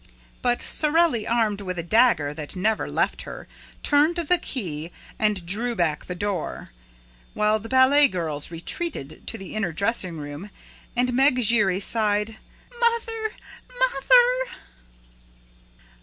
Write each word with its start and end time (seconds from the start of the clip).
But 0.41 0.63
Sorelli, 0.63 1.27
armed 1.27 1.61
with 1.61 1.77
a 1.77 1.83
dagger 1.83 2.33
that 2.33 2.55
never 2.55 2.89
left 2.89 3.21
her, 3.21 3.47
turned 3.83 4.15
the 4.15 4.39
key 4.39 4.91
and 5.19 5.45
drew 5.45 5.75
back 5.75 6.05
the 6.05 6.15
door, 6.15 6.71
while 7.35 7.59
the 7.59 7.69
ballet 7.69 8.07
girls 8.07 8.49
retreated 8.49 9.21
to 9.27 9.37
the 9.37 9.53
inner 9.53 9.71
dressing 9.71 10.17
room 10.17 10.49
and 10.95 11.13
Meg 11.13 11.35
Giry 11.43 11.79
sighed: 11.79 12.37
"Mother! 12.79 13.35
Mother!" 13.79 14.57